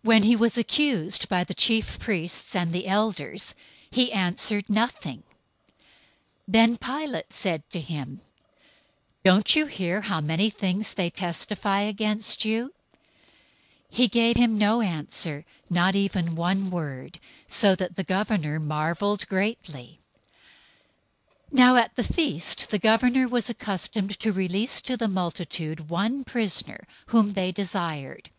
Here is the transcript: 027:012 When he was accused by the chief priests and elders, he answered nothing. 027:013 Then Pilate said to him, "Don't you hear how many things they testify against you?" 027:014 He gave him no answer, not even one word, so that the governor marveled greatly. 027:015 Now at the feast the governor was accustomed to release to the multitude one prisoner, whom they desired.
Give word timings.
027:012 0.00 0.08
When 0.08 0.22
he 0.22 0.36
was 0.36 0.56
accused 0.56 1.28
by 1.28 1.44
the 1.44 1.52
chief 1.52 1.98
priests 1.98 2.56
and 2.56 2.74
elders, 2.74 3.54
he 3.90 4.10
answered 4.10 4.70
nothing. 4.70 5.18
027:013 5.18 5.24
Then 6.48 6.76
Pilate 6.78 7.32
said 7.34 7.70
to 7.70 7.78
him, 7.78 8.22
"Don't 9.22 9.54
you 9.54 9.66
hear 9.66 10.00
how 10.00 10.22
many 10.22 10.48
things 10.48 10.94
they 10.94 11.10
testify 11.10 11.80
against 11.82 12.46
you?" 12.46 12.72
027:014 13.92 13.96
He 13.96 14.08
gave 14.08 14.36
him 14.38 14.56
no 14.56 14.80
answer, 14.80 15.44
not 15.68 15.94
even 15.94 16.36
one 16.36 16.70
word, 16.70 17.20
so 17.46 17.74
that 17.76 17.96
the 17.96 18.04
governor 18.04 18.58
marveled 18.58 19.26
greatly. 19.28 20.00
027:015 21.52 21.52
Now 21.52 21.76
at 21.76 21.94
the 21.96 22.02
feast 22.04 22.70
the 22.70 22.78
governor 22.78 23.28
was 23.28 23.50
accustomed 23.50 24.18
to 24.20 24.32
release 24.32 24.80
to 24.80 24.96
the 24.96 25.06
multitude 25.06 25.90
one 25.90 26.24
prisoner, 26.24 26.86
whom 27.08 27.34
they 27.34 27.52
desired. 27.52 28.30